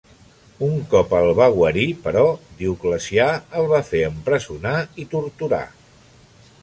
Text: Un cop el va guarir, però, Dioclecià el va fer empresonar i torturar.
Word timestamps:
Un 0.67 0.71
cop 0.93 1.11
el 1.17 1.27
va 1.39 1.49
guarir, 1.57 1.83
però, 2.07 2.23
Dioclecià 2.63 3.29
el 3.61 3.69
va 3.75 3.83
fer 3.91 4.03
empresonar 4.09 4.75
i 5.05 5.07
torturar. 5.13 5.65